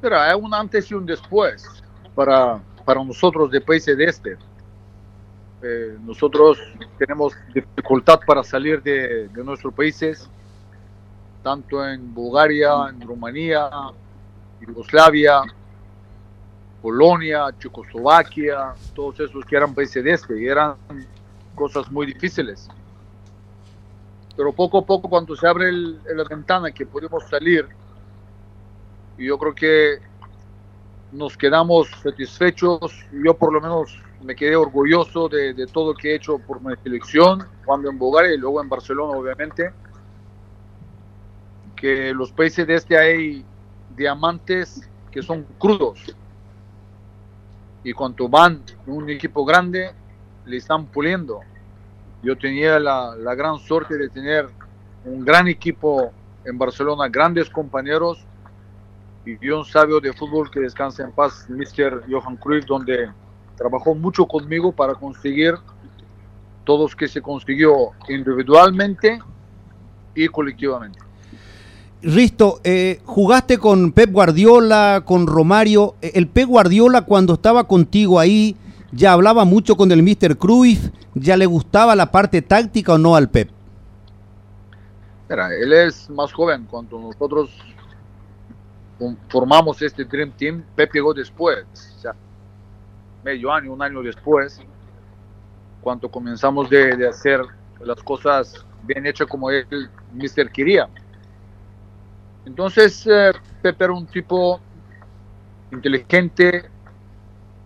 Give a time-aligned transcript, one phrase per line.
[0.00, 1.66] Pero hay un antes y un después
[2.14, 4.36] para, para nosotros de países de este.
[5.62, 6.58] Eh, nosotros
[6.98, 10.28] tenemos dificultad para salir de, de nuestros países,
[11.42, 13.70] tanto en Bulgaria, en Rumanía,
[14.60, 15.42] Yugoslavia,
[16.82, 20.76] Polonia, Checoslovaquia, todos esos que eran países de este, y eran
[21.54, 22.68] cosas muy difíciles.
[24.36, 27.66] Pero poco a poco, cuando se abre el, la ventana que podemos salir,
[29.24, 29.98] yo creo que
[31.12, 32.78] nos quedamos satisfechos.
[33.12, 36.60] Yo, por lo menos, me quedé orgulloso de, de todo lo que he hecho por
[36.60, 39.72] mi selección, cuando en Bulgaria y luego en Barcelona, obviamente.
[41.74, 43.44] Que los países de este hay
[43.96, 46.14] diamantes que son crudos.
[47.84, 49.92] Y cuando van un equipo grande,
[50.44, 51.40] le están puliendo.
[52.22, 54.48] Yo tenía la, la, gran suerte de tener
[55.04, 56.10] un gran equipo
[56.44, 58.26] en Barcelona, grandes compañeros
[59.26, 62.04] y un sabio de fútbol que descansa en paz, Mr.
[62.08, 63.10] Johan Cruyff, donde
[63.56, 65.54] trabajó mucho conmigo para conseguir
[66.64, 69.20] todos que se consiguió individualmente
[70.14, 70.98] y colectivamente.
[72.02, 75.96] Risto, eh, jugaste con Pep Guardiola, con Romario.
[76.00, 78.56] El Pep Guardiola cuando estaba contigo ahí,
[78.92, 80.36] ya hablaba mucho con el Mr.
[80.36, 83.50] Cruyff, ya le gustaba la parte táctica o no al Pep.
[85.28, 86.66] Mira, él es más joven.
[86.70, 87.50] Cuando nosotros
[89.28, 91.64] formamos este Dream Team, Pep llegó después,
[93.22, 94.60] medio año, un año después,
[95.80, 97.42] cuando comenzamos de, de hacer
[97.80, 99.66] las cosas bien hechas como él,
[100.14, 100.50] Mr.
[100.50, 100.88] quería.
[102.44, 104.60] Entonces, eh, Pepe era un tipo
[105.72, 106.70] inteligente,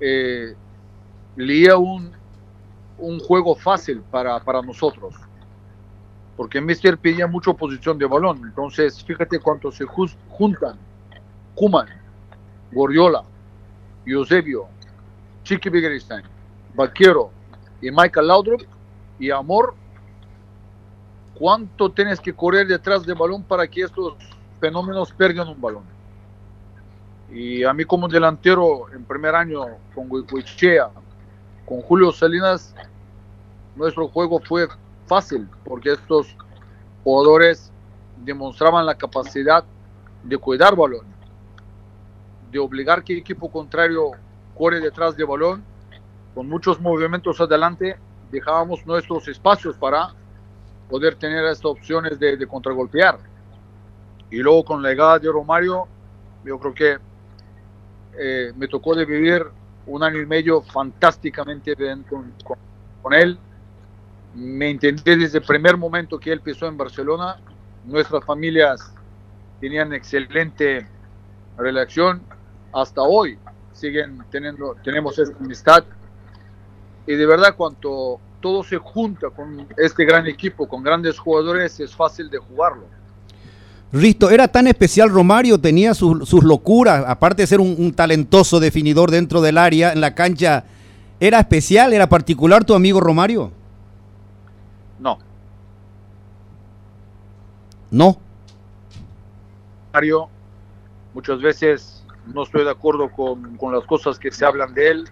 [0.00, 0.54] eh,
[1.36, 2.10] leía un,
[2.98, 5.14] un juego fácil para, para nosotros,
[6.36, 8.40] porque Mister pedía mucha posición de balón.
[8.44, 10.78] Entonces, fíjate cuánto se juntan
[11.54, 11.88] Kuman,
[12.72, 13.22] Goriola,
[14.06, 14.68] Eusebio,
[15.44, 16.22] Chiqui Biggerstein,
[16.74, 17.30] Vaquero
[17.80, 18.62] y Michael Laudrup
[19.18, 19.74] y Amor,
[21.34, 24.14] ¿cuánto tienes que correr detrás del balón para que estos
[24.60, 25.84] fenómenos pierdan un balón?
[27.32, 29.62] Y a mí como delantero en primer año
[29.94, 30.90] con Huichea,
[31.64, 32.74] con Julio Salinas,
[33.76, 34.68] nuestro juego fue
[35.06, 36.36] fácil porque estos
[37.04, 37.70] jugadores
[38.24, 39.64] demostraban la capacidad
[40.22, 41.06] de cuidar balón,
[42.50, 44.12] de obligar que el equipo contrario
[44.56, 45.64] corre detrás del balón,
[46.34, 47.96] con muchos movimientos adelante,
[48.30, 50.14] dejábamos nuestros espacios para
[50.88, 53.18] poder tener estas opciones de, de contragolpear.
[54.30, 55.88] Y luego con la llegada de Romario,
[56.44, 56.98] yo creo que
[58.18, 59.44] eh, me tocó de vivir
[59.86, 62.58] un año y medio fantásticamente bien con, con,
[63.02, 63.38] con, él.
[64.34, 67.38] Me entendí desde el primer momento que él pisó en Barcelona.
[67.84, 68.92] Nuestras familias
[69.60, 70.86] tenían excelente
[71.56, 72.22] relación.
[72.72, 73.38] Hasta hoy
[73.72, 75.84] siguen teniendo, tenemos esta amistad.
[77.06, 81.94] Y de verdad, cuando todo se junta con este gran equipo, con grandes jugadores, es
[81.94, 82.84] fácil de jugarlo.
[83.92, 85.58] Risto, ¿era tan especial Romario?
[85.58, 87.04] ¿Tenía sus, sus locuras?
[87.06, 90.64] Aparte de ser un, un, talentoso definidor dentro del área, en la cancha,
[91.18, 93.50] ¿era especial, era particular tu amigo Romario?
[95.00, 95.18] No.
[97.90, 98.16] ¿No?
[99.92, 100.28] Romario,
[101.12, 105.08] muchas veces no estoy de acuerdo con, con las cosas que se hablan de él,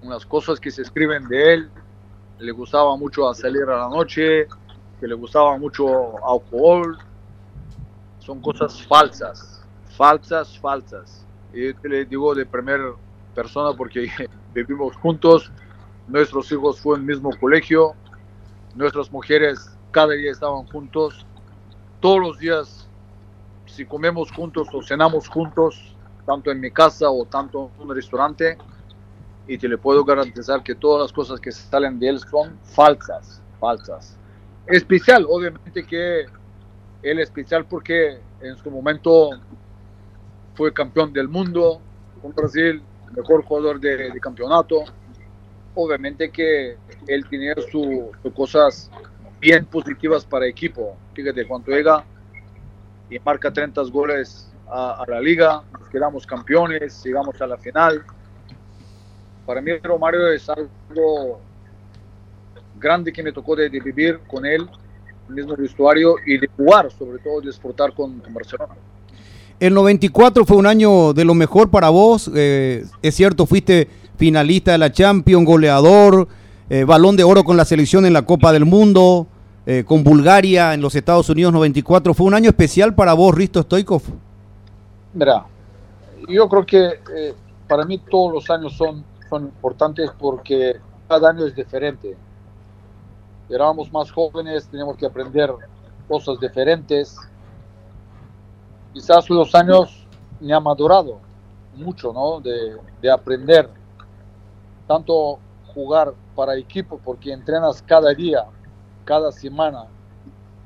[0.00, 1.70] con las cosas que se escriben de él.
[2.38, 4.46] Le gustaba mucho salir a la noche,
[5.00, 6.98] que le gustaba mucho alcohol,
[8.18, 9.62] son cosas falsas,
[9.96, 11.26] falsas, falsas.
[11.52, 12.92] Y te le digo de primera
[13.34, 14.08] persona porque
[14.54, 15.50] vivimos juntos,
[16.08, 17.94] nuestros hijos fueron en el mismo colegio,
[18.74, 21.26] nuestras mujeres cada día estaban juntos,
[22.00, 22.88] todos los días,
[23.66, 25.91] si comemos juntos o cenamos juntos,
[26.26, 28.56] tanto en mi casa o tanto en un restaurante,
[29.46, 33.42] y te le puedo garantizar que todas las cosas que salen de él son falsas,
[33.58, 34.16] falsas.
[34.66, 36.26] Especial, obviamente que
[37.02, 39.30] él especial porque en su momento
[40.54, 41.80] fue campeón del mundo
[42.20, 42.82] con Brasil,
[43.16, 44.84] mejor jugador de, de campeonato.
[45.74, 46.76] Obviamente que
[47.08, 48.90] él tenía sus su cosas
[49.40, 50.96] bien positivas para el equipo.
[51.14, 52.04] Fíjate, cuando llega
[53.10, 58.02] y marca 30 goles a, a, la liga, nos quedamos campeones, llegamos a la final.
[59.44, 61.40] Para mí Romario es algo
[62.78, 64.68] grande que me tocó de, de vivir con él
[65.32, 68.74] mismo vestuario y de jugar, sobre todo de disfrutar con, con, Barcelona.
[69.58, 74.72] El 94 fue un año de lo mejor para vos, eh, es cierto, fuiste finalista
[74.72, 76.28] de la Champions, goleador,
[76.68, 79.26] eh, balón de oro con la selección en la Copa del Mundo,
[79.66, 83.62] eh, con Bulgaria en los Estados Unidos 94, ¿fue un año especial para vos, Risto
[83.62, 84.02] Stoikov?
[85.14, 85.44] Mira,
[86.26, 87.34] yo creo que eh,
[87.68, 92.16] para mí todos los años son, son importantes porque cada año es diferente.
[93.50, 95.52] Éramos más jóvenes, teníamos que aprender
[96.08, 97.16] cosas diferentes.
[98.94, 100.06] Quizás los años
[100.40, 101.20] me ha madurado
[101.74, 102.40] mucho, ¿no?
[102.40, 103.68] De, de aprender
[104.86, 105.38] tanto
[105.74, 108.44] jugar para equipo porque entrenas cada día,
[109.04, 109.84] cada semana,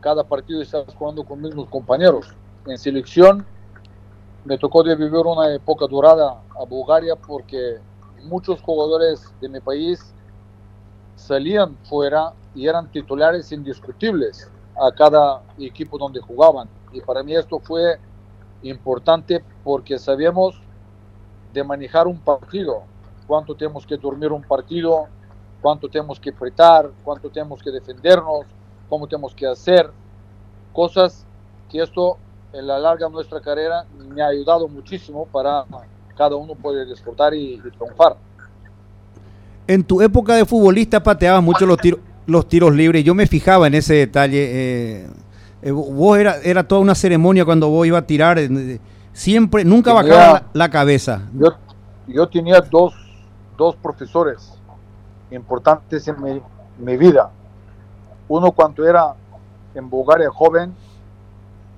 [0.00, 2.28] cada partido estás jugando con mismos compañeros.
[2.66, 3.44] En selección
[4.44, 7.78] me tocó de vivir una época dorada a Bulgaria porque
[8.24, 10.14] muchos jugadores de mi país
[11.16, 16.68] salían fuera y eran titulares indiscutibles a cada equipo donde jugaban.
[16.92, 17.98] Y para mí esto fue
[18.62, 20.60] importante porque sabíamos
[21.52, 22.82] de manejar un partido,
[23.26, 25.06] cuánto tenemos que dormir un partido,
[25.60, 28.46] cuánto tenemos que apretar, cuánto tenemos que defendernos,
[28.88, 29.90] cómo tenemos que hacer,
[30.72, 31.26] cosas
[31.68, 32.18] que esto
[32.52, 35.64] en la larga nuestra carrera me ha ayudado muchísimo para
[36.16, 38.16] cada uno poder disfrutar y, y triunfar.
[39.66, 43.04] En tu época de futbolista pateabas mucho los tiros, los tiros libres.
[43.04, 44.48] Yo me fijaba en ese detalle.
[45.02, 45.06] Eh,
[45.62, 48.38] eh, vos era, era toda una ceremonia cuando vos ibas a tirar.
[48.38, 48.80] eh,
[49.12, 51.22] Siempre, nunca Tenía- bajaba la, la cabeza.
[51.34, 51.48] Yo,
[52.06, 52.94] yo tenía dos,
[53.58, 54.52] dos profesores
[55.30, 56.40] importantes en mi,
[56.78, 57.30] mi vida.
[58.28, 59.14] Uno cuando era
[59.74, 60.74] en Bulgaria joven,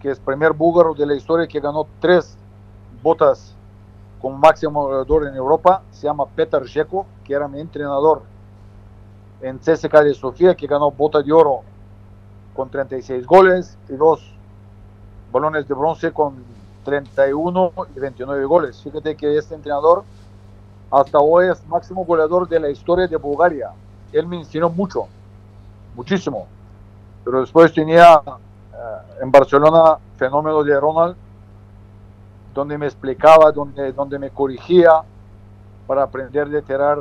[0.00, 2.36] que es primer búlgaro de la historia que ganó tres
[3.02, 3.54] botas
[4.20, 8.22] como máximo goleador en Europa, se llama Petar Zheko, que era mi entrenador
[9.40, 11.60] en CSKA de Sofía, que ganó bota de oro
[12.54, 14.20] con 36 goles y dos
[15.30, 16.42] balones de bronce con
[16.84, 18.80] 31 y 29 goles.
[18.82, 20.04] Fíjate que este entrenador
[20.90, 23.70] hasta hoy es máximo goleador de la historia de Bulgaria.
[24.12, 25.06] Él me enseñó mucho,
[25.94, 26.46] muchísimo.
[27.24, 28.22] Pero después tenía
[29.20, 31.16] en Barcelona fenómeno de Ronald,
[32.54, 35.02] donde me explicaba, donde, donde me corrigía
[35.86, 36.98] para aprender de tirar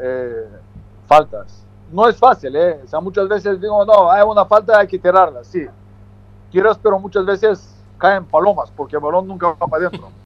[0.00, 0.48] eh,
[1.06, 1.64] faltas.
[1.90, 2.80] No es fácil, ¿eh?
[2.84, 5.66] O sea, muchas veces digo, no, hay una falta, hay que tirarla, sí.
[6.50, 10.08] Tiras, pero muchas veces caen palomas, porque el balón nunca va para adentro.